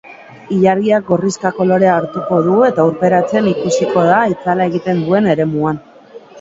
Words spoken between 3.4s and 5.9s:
ikusiko da itzala egiten duen eremuan.